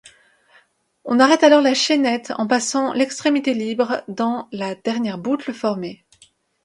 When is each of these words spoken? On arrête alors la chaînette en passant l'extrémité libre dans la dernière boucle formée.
On 1.05 1.19
arrête 1.19 1.43
alors 1.43 1.61
la 1.61 1.75
chaînette 1.75 2.33
en 2.39 2.47
passant 2.47 2.91
l'extrémité 2.91 3.53
libre 3.53 4.03
dans 4.07 4.47
la 4.51 4.73
dernière 4.73 5.19
boucle 5.19 5.53
formée. 5.53 6.03